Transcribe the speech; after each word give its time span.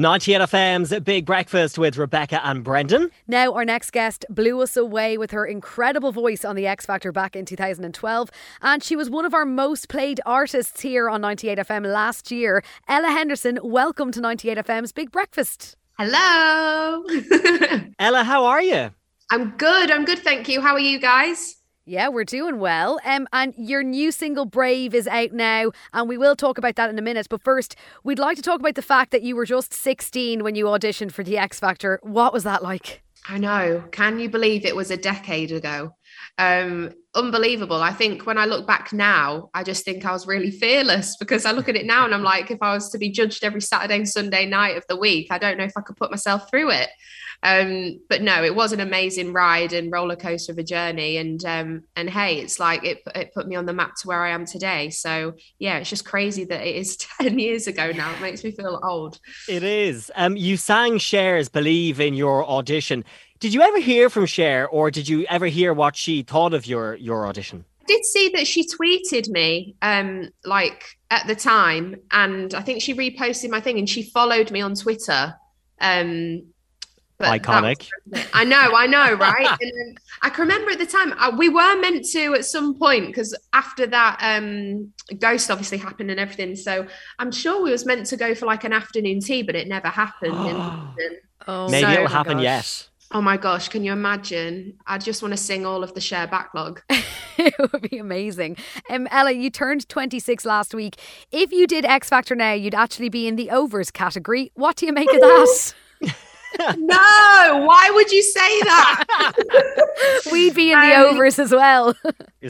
98 0.00 0.40
FM's 0.40 0.98
Big 1.00 1.26
Breakfast 1.26 1.76
with 1.76 1.98
Rebecca 1.98 2.40
and 2.42 2.64
Brendan. 2.64 3.10
Now, 3.28 3.52
our 3.52 3.66
next 3.66 3.90
guest 3.90 4.24
blew 4.30 4.62
us 4.62 4.74
away 4.74 5.18
with 5.18 5.30
her 5.32 5.44
incredible 5.44 6.10
voice 6.10 6.42
on 6.42 6.56
The 6.56 6.66
X 6.66 6.86
Factor 6.86 7.12
back 7.12 7.36
in 7.36 7.44
2012, 7.44 8.30
and 8.62 8.82
she 8.82 8.96
was 8.96 9.10
one 9.10 9.26
of 9.26 9.34
our 9.34 9.44
most 9.44 9.90
played 9.90 10.18
artists 10.24 10.80
here 10.80 11.10
on 11.10 11.20
98 11.20 11.58
FM 11.58 11.92
last 11.92 12.30
year. 12.30 12.64
Ella 12.88 13.08
Henderson, 13.08 13.58
welcome 13.62 14.10
to 14.12 14.22
98 14.22 14.56
FM's 14.56 14.92
Big 14.92 15.12
Breakfast. 15.12 15.76
Hello. 15.98 17.04
Ella, 17.98 18.24
how 18.24 18.46
are 18.46 18.62
you? 18.62 18.92
I'm 19.30 19.50
good. 19.58 19.90
I'm 19.90 20.06
good, 20.06 20.20
thank 20.20 20.48
you. 20.48 20.62
How 20.62 20.72
are 20.72 20.80
you 20.80 20.98
guys? 20.98 21.59
Yeah, 21.90 22.06
we're 22.06 22.22
doing 22.22 22.60
well. 22.60 23.00
Um, 23.04 23.26
and 23.32 23.52
your 23.58 23.82
new 23.82 24.12
single 24.12 24.44
Brave 24.44 24.94
is 24.94 25.08
out 25.08 25.32
now, 25.32 25.72
and 25.92 26.08
we 26.08 26.16
will 26.16 26.36
talk 26.36 26.56
about 26.56 26.76
that 26.76 26.88
in 26.88 26.96
a 27.00 27.02
minute. 27.02 27.26
But 27.28 27.42
first, 27.42 27.74
we'd 28.04 28.20
like 28.20 28.36
to 28.36 28.44
talk 28.44 28.60
about 28.60 28.76
the 28.76 28.80
fact 28.80 29.10
that 29.10 29.22
you 29.22 29.34
were 29.34 29.44
just 29.44 29.74
16 29.74 30.44
when 30.44 30.54
you 30.54 30.66
auditioned 30.66 31.10
for 31.10 31.24
the 31.24 31.36
X 31.36 31.58
Factor. 31.58 31.98
What 32.04 32.32
was 32.32 32.44
that 32.44 32.62
like? 32.62 33.02
I 33.28 33.38
know. 33.38 33.82
Can 33.90 34.20
you 34.20 34.30
believe 34.30 34.64
it 34.64 34.76
was 34.76 34.92
a 34.92 34.96
decade 34.96 35.50
ago? 35.50 35.96
Um, 36.38 36.90
unbelievable. 37.14 37.82
I 37.82 37.92
think 37.92 38.26
when 38.26 38.38
I 38.38 38.44
look 38.44 38.66
back 38.66 38.92
now, 38.92 39.50
I 39.52 39.62
just 39.62 39.84
think 39.84 40.04
I 40.04 40.12
was 40.12 40.26
really 40.26 40.50
fearless 40.50 41.16
because 41.16 41.44
I 41.44 41.52
look 41.52 41.68
at 41.68 41.76
it 41.76 41.86
now 41.86 42.04
and 42.04 42.14
I'm 42.14 42.22
like, 42.22 42.50
if 42.50 42.58
I 42.62 42.72
was 42.72 42.90
to 42.90 42.98
be 42.98 43.10
judged 43.10 43.44
every 43.44 43.60
Saturday 43.60 43.96
and 43.96 44.08
Sunday 44.08 44.46
night 44.46 44.76
of 44.76 44.84
the 44.88 44.96
week, 44.96 45.28
I 45.30 45.38
don't 45.38 45.58
know 45.58 45.64
if 45.64 45.76
I 45.76 45.82
could 45.82 45.96
put 45.96 46.10
myself 46.10 46.48
through 46.48 46.70
it. 46.70 46.88
Um, 47.42 48.00
but 48.08 48.20
no, 48.20 48.44
it 48.44 48.54
was 48.54 48.72
an 48.72 48.80
amazing 48.80 49.32
ride 49.32 49.72
and 49.72 49.90
roller 49.90 50.16
coaster 50.16 50.52
of 50.52 50.58
a 50.58 50.62
journey. 50.62 51.16
And 51.16 51.42
um, 51.44 51.82
and 51.96 52.10
hey, 52.10 52.36
it's 52.36 52.60
like 52.60 52.84
it 52.84 53.02
it 53.14 53.32
put 53.34 53.48
me 53.48 53.56
on 53.56 53.66
the 53.66 53.72
map 53.72 53.94
to 53.96 54.08
where 54.08 54.22
I 54.22 54.30
am 54.30 54.44
today. 54.44 54.90
So 54.90 55.34
yeah, 55.58 55.78
it's 55.78 55.90
just 55.90 56.04
crazy 56.04 56.44
that 56.44 56.66
it 56.66 56.76
is 56.76 56.96
ten 57.20 57.38
years 57.38 57.66
ago 57.66 57.92
now. 57.92 58.12
It 58.12 58.20
makes 58.20 58.44
me 58.44 58.50
feel 58.50 58.78
old. 58.82 59.18
It 59.48 59.62
is. 59.62 60.12
Um, 60.16 60.36
you 60.36 60.56
sang 60.56 60.98
Cher's 60.98 61.48
"Believe" 61.48 62.00
in 62.00 62.14
your 62.14 62.46
audition. 62.46 63.04
Did 63.40 63.54
you 63.54 63.62
ever 63.62 63.80
hear 63.80 64.10
from 64.10 64.26
Cher, 64.26 64.68
or 64.68 64.90
did 64.90 65.08
you 65.08 65.24
ever 65.30 65.46
hear 65.46 65.72
what 65.72 65.96
she 65.96 66.22
thought 66.22 66.52
of 66.52 66.66
your 66.66 66.94
your 66.96 67.26
audition? 67.26 67.64
I 67.80 67.84
did 67.86 68.04
see 68.04 68.28
that 68.34 68.46
she 68.46 68.66
tweeted 68.66 69.28
me, 69.30 69.74
um, 69.80 70.28
like 70.44 70.84
at 71.10 71.26
the 71.26 71.34
time, 71.34 71.96
and 72.10 72.52
I 72.52 72.60
think 72.60 72.82
she 72.82 72.94
reposted 72.94 73.48
my 73.48 73.60
thing, 73.60 73.78
and 73.78 73.88
she 73.88 74.02
followed 74.02 74.50
me 74.50 74.60
on 74.60 74.74
Twitter. 74.74 75.34
Um, 75.80 76.42
Iconic. 77.18 77.88
I 78.32 78.44
know, 78.44 78.74
I 78.74 78.86
know, 78.86 79.12
right? 79.14 79.58
and 79.60 79.98
I 80.22 80.30
can 80.30 80.42
remember 80.42 80.70
at 80.70 80.78
the 80.78 80.86
time 80.86 81.14
I, 81.18 81.30
we 81.30 81.48
were 81.48 81.80
meant 81.80 82.06
to 82.12 82.34
at 82.34 82.44
some 82.44 82.74
point 82.78 83.06
because 83.06 83.36
after 83.52 83.86
that, 83.86 84.18
um, 84.22 84.92
Ghost 85.18 85.50
obviously 85.50 85.78
happened 85.78 86.10
and 86.10 86.18
everything. 86.18 86.56
So 86.56 86.86
I'm 87.18 87.30
sure 87.30 87.62
we 87.62 87.72
was 87.72 87.84
meant 87.84 88.06
to 88.06 88.16
go 88.16 88.34
for 88.34 88.46
like 88.46 88.64
an 88.64 88.72
afternoon 88.72 89.20
tea, 89.20 89.42
but 89.42 89.54
it 89.54 89.68
never 89.68 89.88
happened. 89.88 90.32
oh, 91.46 91.68
maybe 91.68 91.84
so, 91.84 91.92
it'll 91.92 92.08
happen 92.08 92.38
gosh. 92.38 92.42
yet. 92.42 92.88
Oh 93.12 93.20
my 93.20 93.36
gosh, 93.36 93.68
can 93.68 93.82
you 93.82 93.92
imagine? 93.92 94.78
I 94.86 94.98
just 94.98 95.20
want 95.20 95.32
to 95.32 95.36
sing 95.36 95.66
all 95.66 95.82
of 95.82 95.94
the 95.94 96.00
Cher 96.00 96.28
backlog. 96.28 96.80
it 97.38 97.72
would 97.72 97.90
be 97.90 97.98
amazing. 97.98 98.56
Um, 98.88 99.08
Ella, 99.10 99.32
you 99.32 99.50
turned 99.50 99.88
26 99.88 100.44
last 100.44 100.74
week. 100.74 100.96
If 101.32 101.50
you 101.50 101.66
did 101.66 101.84
X 101.84 102.08
Factor 102.08 102.36
now, 102.36 102.52
you'd 102.52 102.74
actually 102.74 103.08
be 103.08 103.26
in 103.26 103.34
the 103.34 103.50
overs 103.50 103.90
category. 103.90 104.52
What 104.54 104.76
do 104.76 104.86
you 104.86 104.92
make 104.92 105.12
of 105.12 105.20
that? 105.20 105.74
no, 106.78 107.64
why 107.66 107.90
would 107.92 108.10
you 108.12 108.22
say 108.22 108.60
that? 108.62 109.04
We'd 110.32 110.54
be 110.54 110.72
in 110.72 110.80
the 110.80 110.94
um, 110.94 111.14
overs 111.14 111.38
as 111.38 111.52
well. 111.52 111.94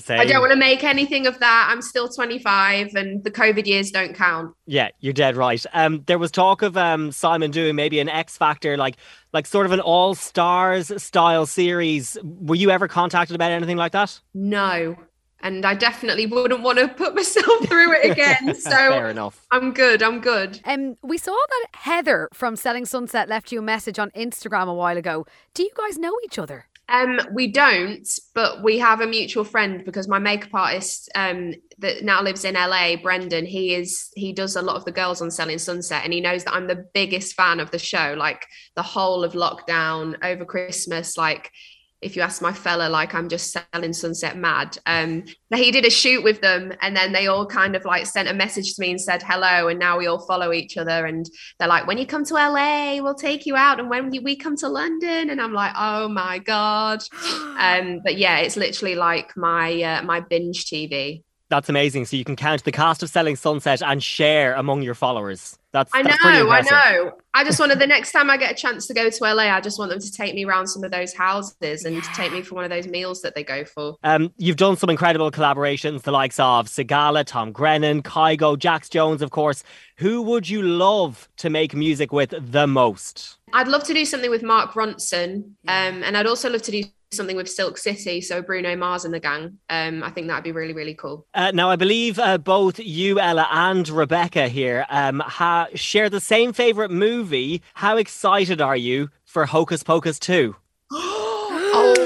I 0.09 0.25
don't 0.25 0.41
want 0.41 0.53
to 0.53 0.59
make 0.59 0.84
anything 0.84 1.27
of 1.27 1.39
that. 1.41 1.69
I'm 1.70 1.83
still 1.83 2.09
25 2.09 2.95
and 2.95 3.25
the 3.25 3.31
COVID 3.31 3.67
years 3.67 3.91
don't 3.91 4.14
count. 4.14 4.55
Yeah, 4.67 4.89
you're 5.00 5.12
dead 5.12 5.36
right. 5.36 5.64
Um, 5.73 6.03
there 6.06 6.19
was 6.19 6.31
talk 6.31 6.62
of 6.62 6.77
um, 6.77 7.12
Simon 7.12 7.51
doing 7.51 7.75
maybe 7.75 8.01
an 8.01 8.08
X 8.08 8.36
Factor, 8.36 8.77
like 8.77 8.97
like 9.33 9.47
sort 9.47 9.67
of 9.67 9.73
an 9.73 9.81
all 9.81 10.14
stars 10.14 10.92
style 11.03 11.47
series. 11.47 12.17
Were 12.23 12.56
you 12.56 12.70
ever 12.70 12.89
contacted 12.89 13.34
about 13.34 13.51
anything 13.51 13.77
like 13.77 13.92
that? 13.92 14.20
No 14.34 14.97
and 15.42 15.64
I 15.64 15.74
definitely 15.74 16.27
wouldn't 16.27 16.63
want 16.63 16.79
to 16.79 16.89
put 16.89 17.14
myself 17.14 17.67
through 17.67 17.92
it 17.92 18.11
again. 18.11 18.55
So 18.61 18.70
fair 18.70 19.08
enough. 19.11 19.46
I'm 19.51 19.73
good. 19.73 20.02
I'm 20.02 20.20
good. 20.20 20.61
Um, 20.64 20.96
we 21.02 21.17
saw 21.19 21.33
that 21.33 21.67
Heather 21.73 22.29
from 22.33 22.57
Selling 22.57 22.85
Sunset 22.85 23.29
left 23.29 23.51
you 23.51 23.61
a 23.61 23.63
message 23.63 23.98
on 23.98 24.11
Instagram 24.11 24.69
a 24.69 24.74
while 24.74 24.96
ago. 24.96 25.27
Do 25.55 25.63
you 25.63 25.70
guys 25.77 25.98
know 25.98 26.14
each 26.24 26.39
other? 26.39 26.67
Um, 26.90 27.20
we 27.33 27.46
don't, 27.46 28.08
but 28.34 28.64
we 28.64 28.78
have 28.78 29.01
a 29.01 29.06
mutual 29.06 29.45
friend 29.45 29.84
because 29.84 30.08
my 30.08 30.18
makeup 30.18 30.52
artist 30.52 31.08
um 31.14 31.55
that 31.78 32.02
now 32.02 32.20
lives 32.20 32.45
in 32.45 32.55
LA, 32.55 32.96
Brendan, 32.96 33.46
he 33.46 33.74
is 33.74 34.11
he 34.17 34.33
does 34.33 34.56
a 34.56 34.62
lot 34.62 34.77
of 34.77 34.84
the 34.84 34.92
girls 34.92 35.23
on 35.23 35.30
Selling 35.30 35.58
Sunset 35.58 36.02
and 36.05 36.12
he 36.12 36.20
knows 36.20 36.42
that 36.45 36.55
I'm 36.55 36.67
the 36.67 36.86
biggest 36.92 37.34
fan 37.34 37.61
of 37.61 37.70
the 37.70 37.78
show, 37.78 38.14
like 38.18 38.45
the 38.74 38.83
whole 38.83 39.23
of 39.23 39.34
lockdown 39.34 40.17
over 40.24 40.45
Christmas, 40.45 41.17
like 41.17 41.52
if 42.00 42.16
you 42.16 42.22
ask 42.22 42.40
my 42.40 42.52
fella, 42.52 42.88
like 42.88 43.14
I'm 43.14 43.28
just 43.28 43.52
selling 43.52 43.92
Sunset 43.92 44.36
Mad. 44.36 44.78
Um, 44.86 45.24
he 45.55 45.70
did 45.70 45.84
a 45.84 45.90
shoot 45.90 46.22
with 46.22 46.40
them, 46.40 46.72
and 46.80 46.96
then 46.96 47.12
they 47.12 47.27
all 47.27 47.46
kind 47.46 47.77
of 47.77 47.84
like 47.84 48.06
sent 48.06 48.28
a 48.28 48.34
message 48.34 48.74
to 48.74 48.80
me 48.80 48.90
and 48.90 49.00
said 49.00 49.22
hello, 49.22 49.68
and 49.68 49.78
now 49.78 49.98
we 49.98 50.06
all 50.06 50.27
follow 50.27 50.52
each 50.52 50.77
other. 50.77 51.06
And 51.06 51.28
they're 51.58 51.68
like, 51.68 51.86
when 51.86 51.98
you 51.98 52.06
come 52.06 52.24
to 52.24 52.34
LA, 52.34 53.00
we'll 53.02 53.14
take 53.14 53.46
you 53.46 53.56
out, 53.56 53.80
and 53.80 53.90
when 53.90 54.10
we 54.10 54.36
come 54.36 54.56
to 54.56 54.68
London, 54.68 55.30
and 55.30 55.40
I'm 55.40 55.52
like, 55.52 55.72
oh 55.77 56.08
my 56.08 56.39
god. 56.39 57.02
Um, 57.60 58.00
but 58.02 58.16
yeah, 58.16 58.39
it's 58.39 58.56
literally 58.56 58.94
like 58.94 59.36
my 59.36 59.83
uh, 59.83 60.02
my 60.02 60.20
binge 60.20 60.64
TV. 60.64 61.22
That's 61.50 61.68
amazing. 61.68 62.05
So 62.05 62.16
you 62.16 62.24
can 62.24 62.36
count 62.36 62.62
the 62.62 62.70
cast 62.70 63.02
of 63.02 63.11
Selling 63.11 63.34
Sunset 63.34 63.83
and 63.83 64.00
Cher 64.00 64.55
among 64.55 64.83
your 64.83 64.94
followers. 64.94 65.58
That's 65.72 65.90
I 65.92 66.02
know, 66.02 66.48
that's 66.48 66.72
I 66.72 66.92
know. 66.92 67.12
I 67.34 67.44
just 67.44 67.58
wanted 67.58 67.80
the 67.80 67.86
next 67.86 68.12
time 68.12 68.30
I 68.30 68.36
get 68.36 68.52
a 68.52 68.55
chance 68.55 68.86
to 68.86 68.94
go 68.94 69.11
to 69.11 69.24
LA, 69.24 69.44
I 69.44 69.60
just 69.60 69.78
want 69.78 69.90
them 69.90 70.00
to 70.00 70.12
take 70.12 70.34
me 70.34 70.44
around 70.44 70.68
some 70.68 70.83
of 70.84 70.92
those 70.92 71.12
houses 71.12 71.84
and 71.84 71.96
yeah. 71.96 72.02
take 72.14 72.33
me 72.33 72.42
for 72.42 72.55
one 72.55 72.64
of 72.64 72.70
those 72.70 72.86
meals 72.86 73.22
that 73.22 73.34
they 73.34 73.44
go 73.44 73.64
for. 73.64 73.96
Um, 74.05 74.33
you've 74.36 74.56
done 74.56 74.77
some 74.77 74.90
incredible 74.90 75.30
collaborations, 75.30 76.02
the 76.02 76.12
likes 76.12 76.39
of 76.39 76.68
Sigala, 76.68 77.24
Tom 77.24 77.52
Grennan, 77.52 78.02
Kygo, 78.02 78.56
Jax 78.58 78.89
Jones, 78.89 79.20
of 79.20 79.30
course. 79.30 79.62
Who 79.96 80.22
would 80.22 80.48
you 80.48 80.62
love 80.62 81.28
to 81.39 81.50
make 81.50 81.74
music 81.74 82.12
with 82.12 82.33
the 82.39 82.66
most? 82.66 83.39
I'd 83.52 83.68
love 83.68 83.84
to 83.84 83.94
do 83.94 84.05
something 84.05 84.30
with 84.30 84.42
Mark 84.42 84.72
Ronson, 84.72 85.52
um, 85.66 86.02
and 86.02 86.16
I'd 86.16 86.27
also 86.27 86.48
love 86.48 86.62
to 86.62 86.70
do 86.70 86.84
something 87.12 87.36
with 87.36 87.50
Silk 87.50 87.76
City, 87.76 88.20
so 88.20 88.40
Bruno 88.40 88.76
Mars 88.76 89.04
and 89.04 89.12
the 89.12 89.18
gang. 89.18 89.58
Um, 89.68 90.04
I 90.04 90.10
think 90.10 90.28
that'd 90.28 90.44
be 90.44 90.52
really, 90.52 90.72
really 90.72 90.94
cool. 90.94 91.26
Uh, 91.34 91.50
now, 91.50 91.68
I 91.68 91.74
believe 91.74 92.20
uh, 92.20 92.38
both 92.38 92.78
you, 92.78 93.18
Ella, 93.18 93.48
and 93.50 93.88
Rebecca 93.88 94.46
here 94.46 94.86
um, 94.90 95.18
ha- 95.18 95.66
share 95.74 96.08
the 96.08 96.20
same 96.20 96.52
favorite 96.52 96.92
movie. 96.92 97.62
How 97.74 97.96
excited 97.96 98.60
are 98.60 98.76
you 98.76 99.10
for 99.24 99.46
Hocus 99.46 99.82
Pocus 99.82 100.20
2? 100.20 100.54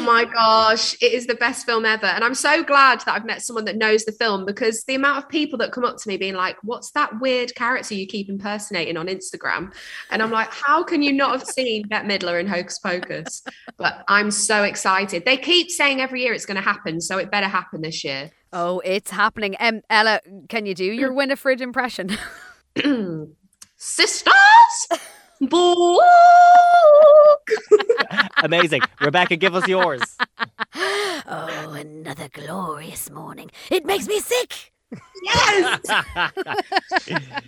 Oh 0.04 0.12
my 0.12 0.24
gosh, 0.24 0.94
it 1.00 1.12
is 1.12 1.26
the 1.26 1.34
best 1.34 1.66
film 1.66 1.84
ever. 1.84 2.06
And 2.06 2.22
I'm 2.22 2.34
so 2.34 2.62
glad 2.62 3.00
that 3.00 3.14
I've 3.14 3.24
met 3.24 3.42
someone 3.42 3.64
that 3.64 3.76
knows 3.76 4.04
the 4.04 4.12
film 4.12 4.44
because 4.44 4.84
the 4.84 4.94
amount 4.94 5.18
of 5.18 5.28
people 5.28 5.58
that 5.58 5.72
come 5.72 5.84
up 5.84 5.96
to 5.96 6.08
me 6.08 6.16
being 6.16 6.34
like, 6.34 6.56
What's 6.62 6.90
that 6.92 7.20
weird 7.20 7.54
character 7.54 7.94
you 7.94 8.06
keep 8.06 8.28
impersonating 8.28 8.96
on 8.96 9.06
Instagram? 9.06 9.72
And 10.10 10.22
I'm 10.22 10.30
like, 10.30 10.52
How 10.52 10.82
can 10.82 11.02
you 11.02 11.12
not 11.12 11.38
have 11.38 11.48
seen 11.48 11.88
Bette 11.88 12.06
Midler 12.06 12.38
in 12.38 12.46
Hocus 12.46 12.78
Pocus? 12.78 13.42
But 13.76 14.04
I'm 14.08 14.30
so 14.30 14.62
excited. 14.62 15.24
They 15.24 15.36
keep 15.36 15.70
saying 15.70 16.00
every 16.00 16.22
year 16.22 16.32
it's 16.32 16.46
going 16.46 16.56
to 16.56 16.62
happen. 16.62 17.00
So 17.00 17.18
it 17.18 17.30
better 17.30 17.48
happen 17.48 17.80
this 17.80 18.04
year. 18.04 18.30
Oh, 18.52 18.80
it's 18.80 19.10
happening. 19.10 19.56
Um, 19.58 19.82
Ella, 19.90 20.20
can 20.48 20.66
you 20.66 20.74
do 20.74 20.84
your 20.84 21.12
Winifred 21.12 21.60
impression? 21.60 22.16
Sisters! 23.76 24.32
Book. 25.40 26.00
Amazing. 28.42 28.82
Rebecca, 29.00 29.36
give 29.36 29.54
us 29.54 29.66
yours. 29.68 30.02
Oh, 31.26 31.76
another 31.78 32.28
glorious 32.32 33.10
morning. 33.10 33.50
It 33.70 33.86
makes 33.86 34.06
me 34.06 34.20
sick. 34.20 34.72
Yes. 35.24 35.80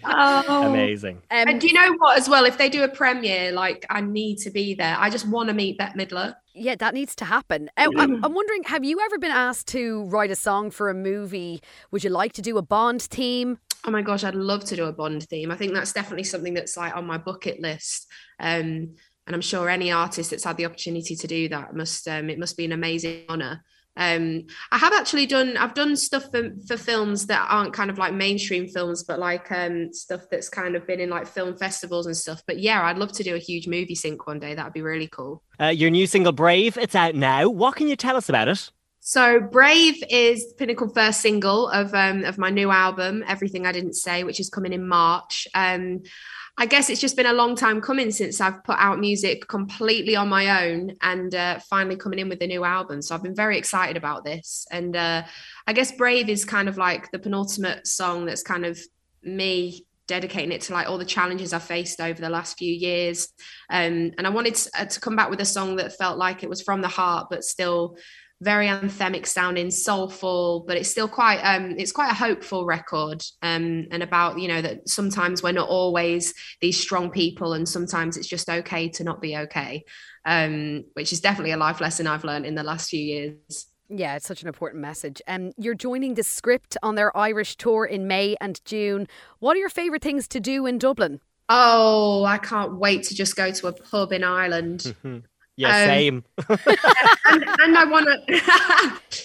oh. 0.05 0.69
Amazing. 0.69 1.17
Um, 1.31 1.49
and 1.49 1.61
do 1.61 1.69
you 1.69 1.75
know 1.75 1.95
what, 1.99 2.19
as 2.19 2.29
well? 2.29 2.45
If 2.45 2.59
they 2.59 2.69
do 2.69 2.83
a 2.83 2.89
premiere, 2.89 3.53
like 3.53 3.87
I 3.91 4.01
need 4.01 4.39
to 4.39 4.51
be 4.51 4.75
there. 4.75 4.97
I 4.99 5.11
just 5.11 5.29
want 5.29 5.49
to 5.49 5.55
meet 5.55 5.79
Bette 5.79 5.99
Midler. 5.99 6.35
Yeah, 6.55 6.75
that 6.77 6.95
needs 6.95 7.15
to 7.17 7.25
happen. 7.27 7.69
Uh, 7.77 7.91
I'm, 7.99 8.25
I'm 8.25 8.35
wondering, 8.35 8.65
have 8.65 8.83
you 8.83 8.99
ever 9.01 9.19
been 9.19 9.31
asked 9.31 9.69
to 9.69 10.05
write 10.05 10.31
a 10.31 10.37
song 10.37 10.71
for 10.71 10.89
a 10.89 10.95
movie? 10.95 11.61
Would 11.91 12.03
you 12.03 12.11
like 12.11 12.33
to 12.33 12.43
do 12.43 12.57
a 12.57 12.63
Bond 12.63 13.03
theme? 13.03 13.59
oh 13.87 13.91
my 13.91 14.03
gosh, 14.03 14.25
I'd 14.25 14.35
love 14.35 14.65
to 14.65 14.77
do 14.77 14.85
a 14.85 14.93
Bond 14.93 15.23
theme. 15.29 15.51
I 15.51 15.57
think 15.57 15.73
that's 15.73 15.93
definitely 15.93 16.25
something 16.25 16.55
that's 16.55 16.77
like 16.77 16.97
on 16.97 17.07
my 17.07 17.19
bucket 17.19 17.61
list. 17.61 18.09
Um, 18.41 18.97
and 19.27 19.35
I'm 19.35 19.41
sure 19.41 19.69
any 19.69 19.91
artist 19.91 20.31
that's 20.31 20.45
had 20.45 20.57
the 20.57 20.67
opportunity 20.67 21.17
to 21.17 21.27
do 21.27 21.49
that 21.49 21.75
must 21.75 22.07
um, 22.09 22.31
it 22.31 22.39
must 22.39 22.57
be 22.57 22.65
an 22.65 22.73
amazing 22.73 23.25
honor. 23.29 23.65
Um, 23.99 24.45
I 24.71 24.77
have 24.77 24.93
actually 24.93 25.25
done 25.25 25.57
I've 25.57 25.75
done 25.75 25.97
stuff 25.97 26.31
for, 26.31 26.51
for 26.67 26.77
films 26.77 27.27
that 27.27 27.47
aren't 27.51 27.73
kind 27.73 27.91
of 27.91 27.99
like 27.99 28.13
mainstream 28.13 28.69
films, 28.69 29.05
but 29.05 29.19
like 29.19 29.51
um, 29.51 29.93
stuff 29.93 30.23
that's 30.31 30.49
kind 30.49 30.77
of 30.77 30.87
been 30.87 31.01
in 31.01 31.11
like 31.11 31.27
film 31.27 31.57
festivals 31.57 32.07
and 32.07 32.17
stuff. 32.17 32.43
But 32.47 32.59
yeah, 32.59 32.83
I'd 32.83 32.99
love 32.99 33.13
to 33.13 33.23
do 33.23 33.35
a 33.35 33.39
huge 33.39 33.67
movie 33.67 33.95
sync 33.95 34.27
one 34.27 34.39
day. 34.39 34.55
That'd 34.55 34.75
be 34.75 34.83
really 34.83 35.09
cool. 35.09 35.43
Uh, 35.59 35.67
your 35.69 35.91
new 35.91 36.07
single 36.07 36.33
Brave, 36.33 36.77
it's 36.77 36.95
out 36.95 37.15
now. 37.15 37.49
What 37.49 37.77
can 37.77 37.89
you 37.89 37.97
tell 37.97 38.17
us 38.17 38.29
about 38.29 38.49
it? 38.49 38.71
So 39.01 39.41
Brave 39.41 40.03
is 40.11 40.53
pinnacle 40.59 40.89
first 40.89 41.21
single 41.21 41.69
of 41.69 41.95
um, 41.95 42.25
of 42.25 42.39
my 42.39 42.51
new 42.51 42.71
album, 42.71 43.25
Everything 43.27 43.65
I 43.65 43.73
Didn't 43.73 43.95
Say, 43.95 44.25
which 44.25 44.41
is 44.41 44.51
coming 44.51 44.73
in 44.73 44.87
March. 44.87 45.49
Um, 45.55 46.03
I 46.59 46.65
guess 46.65 46.89
it's 46.89 47.01
just 47.01 47.17
been 47.17 47.27
a 47.27 47.35
long 47.35 47.55
time 47.55 47.83
coming 47.83 48.11
since 48.11 48.41
I've 48.41 48.65
put 48.65 48.77
out 48.79 48.99
music 48.99 49.47
completely 49.47 50.17
on 50.17 50.29
my 50.29 50.67
own 50.67 50.97
and 51.03 51.35
uh, 51.35 51.59
finally 51.59 51.97
coming 51.97 52.19
in 52.19 52.31
with 52.31 52.41
a 52.41 52.47
new 52.47 52.65
album. 52.65 53.03
So 53.03 53.15
I've 53.15 53.23
been 53.23 53.35
very 53.35 53.59
excited 53.59 53.97
about 53.97 54.25
this. 54.25 54.67
And 54.71 54.97
uh, 54.97 55.25
I 55.67 55.73
guess 55.75 55.93
Brave 55.93 56.31
is 56.31 56.47
kind 56.47 56.69
of 56.69 56.79
like 56.79 57.11
the 57.11 57.19
penultimate 57.19 57.87
song 57.87 58.25
that's 58.25 58.43
kind 58.43 58.65
of 58.65 58.81
me 59.23 59.85
dedicating 60.07 60.53
it 60.53 60.63
to 60.63 60.73
like 60.73 60.89
all 60.89 60.99
the 60.99 61.05
challenges 61.05 61.53
I've 61.53 61.63
faced 61.63 62.01
over 62.01 62.21
the 62.21 62.31
last 62.31 62.57
few 62.57 62.73
years. 62.73 63.29
Um, 63.69 64.13
and 64.17 64.27
I 64.27 64.31
wanted 64.31 64.55
to, 64.55 64.71
uh, 64.81 64.85
to 64.87 65.01
come 65.01 65.17
back 65.17 65.29
with 65.29 65.41
a 65.41 65.45
song 65.45 65.77
that 65.77 65.99
felt 65.99 66.17
like 66.17 66.43
it 66.43 66.49
was 66.49 66.63
from 66.63 66.81
the 66.81 66.89
heart, 66.89 67.27
but 67.29 67.45
still 67.45 67.99
very 68.43 68.67
anthemic 68.67 69.27
sounding 69.27 69.71
soulful 69.71 70.65
but 70.67 70.77
it's 70.77 70.91
still 70.91 71.09
quite 71.09 71.39
um 71.39 71.75
it's 71.79 71.93
quite 71.93 72.11
a 72.11 72.15
hopeful 72.15 72.67
record 72.67 73.23
um 73.43 73.87
and 73.91 74.03
about 74.03 74.39
you 74.39 74.47
know 74.47 74.61
that 74.61 74.87
sometimes 74.87 75.43
we're 75.43 75.53
not 75.53 75.69
always 75.69 76.35
these 76.61 76.79
strong 76.79 77.11
people 77.11 77.55
and 77.55 77.67
sometimes 77.67 78.17
it's 78.17 78.29
just 78.29 78.51
okay 78.51 78.89
to 78.91 79.05
not 79.05 79.23
be 79.23 79.37
okay 79.37 79.83
um 80.27 80.85
which 80.93 81.13
is 81.13 81.21
definitely 81.21 81.53
a 81.53 81.57
life 81.57 81.81
lesson 81.81 82.07
i've 82.07 82.25
learned 82.25 82.45
in 82.45 82.55
the 82.55 82.63
last 82.63 82.91
few 82.91 83.01
years 83.01 83.69
yeah, 83.89 84.17
it's 84.17 84.27
such 84.27 84.43
an 84.43 84.49
important 84.49 84.83
message. 84.83 85.23
Um, 85.29 85.53
you're 85.57 85.75
joining 85.75 86.15
the 86.15 86.25
script 86.25 86.77
on 86.83 86.97
their 86.97 87.17
Irish 87.17 87.55
tour 87.55 87.85
in 87.85 88.09
May 88.09 88.37
and 88.41 88.61
June. 88.65 89.07
What 89.39 89.57
are 89.57 89.61
your 89.61 89.69
favourite 89.69 90.03
things 90.03 90.27
to 90.27 90.41
do 90.41 90.67
in 90.67 90.79
Dublin? 90.79 91.21
Oh, 91.49 92.25
I 92.25 92.39
can't 92.39 92.79
wait 92.79 93.05
to 93.05 93.15
just 93.15 93.37
go 93.37 93.53
to 93.53 93.69
a 93.69 93.73
pub 93.73 94.13
in 94.13 94.25
Ireland. 94.25 94.93
Yeah, 95.57 95.69
um, 95.69 95.89
same. 95.89 96.25
and, 96.49 97.45
and 97.61 97.79
I 97.79 97.85
want 97.85 98.07
to, 98.07 98.41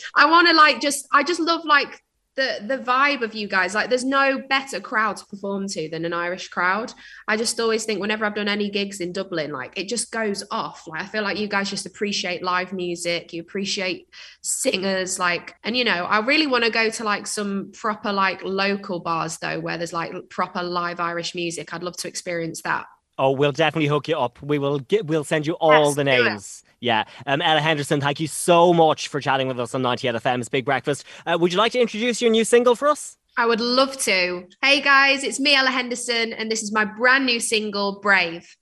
I 0.15 0.25
want 0.25 0.47
to 0.47 0.53
like 0.53 0.79
just, 0.79 1.07
I 1.11 1.23
just 1.23 1.39
love 1.39 1.65
like 1.65 2.01
the 2.35 2.59
the 2.65 2.77
vibe 2.77 3.21
of 3.21 3.35
you 3.35 3.47
guys. 3.47 3.75
Like, 3.75 3.89
there's 3.89 4.05
no 4.05 4.39
better 4.49 4.79
crowd 4.79 5.17
to 5.17 5.25
perform 5.25 5.67
to 5.69 5.89
than 5.89 6.05
an 6.05 6.13
Irish 6.13 6.47
crowd. 6.47 6.93
I 7.27 7.35
just 7.35 7.59
always 7.59 7.83
think 7.83 7.99
whenever 7.99 8.25
I've 8.25 8.35
done 8.35 8.47
any 8.47 8.69
gigs 8.69 9.01
in 9.01 9.11
Dublin, 9.11 9.51
like 9.51 9.77
it 9.77 9.89
just 9.89 10.11
goes 10.11 10.43
off. 10.49 10.87
Like, 10.87 11.01
I 11.01 11.05
feel 11.05 11.23
like 11.23 11.37
you 11.37 11.47
guys 11.47 11.69
just 11.69 11.85
appreciate 11.85 12.41
live 12.41 12.71
music. 12.71 13.33
You 13.33 13.41
appreciate 13.41 14.07
singers. 14.41 15.19
Like, 15.19 15.55
and 15.63 15.75
you 15.75 15.83
know, 15.83 16.05
I 16.05 16.19
really 16.19 16.47
want 16.47 16.63
to 16.63 16.71
go 16.71 16.89
to 16.89 17.03
like 17.03 17.27
some 17.27 17.71
proper 17.73 18.13
like 18.13 18.41
local 18.43 18.99
bars 18.99 19.37
though, 19.37 19.59
where 19.59 19.77
there's 19.77 19.93
like 19.93 20.13
proper 20.29 20.63
live 20.63 20.99
Irish 20.99 21.35
music. 21.35 21.73
I'd 21.73 21.83
love 21.83 21.97
to 21.97 22.07
experience 22.07 22.61
that. 22.61 22.85
Oh, 23.21 23.29
we'll 23.29 23.51
definitely 23.51 23.87
hook 23.87 24.07
you 24.07 24.17
up. 24.17 24.41
We 24.41 24.57
will 24.57 24.79
get. 24.79 25.05
We'll 25.05 25.23
send 25.23 25.45
you 25.45 25.53
all 25.53 25.85
yes, 25.85 25.95
the 25.95 26.03
names. 26.03 26.63
Yeah. 26.79 27.03
Um, 27.27 27.39
Ella 27.39 27.59
Henderson, 27.61 28.01
thank 28.01 28.19
you 28.19 28.25
so 28.25 28.73
much 28.73 29.09
for 29.09 29.21
chatting 29.21 29.47
with 29.47 29.59
us 29.59 29.75
on 29.75 29.83
98 29.83 30.15
FM's 30.15 30.49
Big 30.49 30.65
Breakfast. 30.65 31.05
Uh, 31.27 31.37
would 31.39 31.51
you 31.53 31.59
like 31.59 31.71
to 31.73 31.79
introduce 31.79 32.19
your 32.19 32.31
new 32.31 32.43
single 32.43 32.73
for 32.75 32.87
us? 32.87 33.17
I 33.37 33.45
would 33.45 33.61
love 33.61 33.95
to. 33.99 34.47
Hey 34.63 34.81
guys, 34.81 35.23
it's 35.23 35.39
me, 35.39 35.53
Ella 35.53 35.69
Henderson, 35.69 36.33
and 36.33 36.49
this 36.49 36.63
is 36.63 36.73
my 36.73 36.83
brand 36.83 37.27
new 37.27 37.39
single, 37.39 37.99
Brave. 38.01 38.57